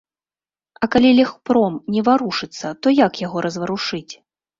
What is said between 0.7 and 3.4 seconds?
А калі легпрам не варушыцца, то як яго